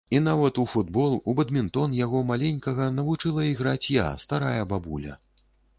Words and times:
І 0.17 0.19
нават 0.27 0.55
у 0.63 0.63
футбол, 0.71 1.11
у 1.29 1.35
бадмінтон 1.39 1.93
яго 1.99 2.23
маленькага 2.31 2.91
навучыла 2.97 3.47
іграць 3.53 3.87
я, 4.01 4.11
старая 4.27 4.61
бабуля. 4.75 5.13